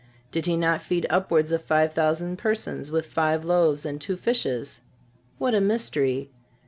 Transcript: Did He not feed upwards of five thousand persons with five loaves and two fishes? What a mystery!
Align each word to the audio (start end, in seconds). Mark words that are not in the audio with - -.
Did 0.31 0.47
He 0.47 0.57
not 0.57 0.81
feed 0.81 1.05
upwards 1.11 1.51
of 1.51 1.61
five 1.63 1.93
thousand 1.93 2.39
persons 2.39 2.89
with 2.89 3.05
five 3.05 3.45
loaves 3.45 3.85
and 3.85 4.01
two 4.01 4.17
fishes? 4.17 4.81
What 5.37 5.53
a 5.53 5.61
mystery! 5.61 6.31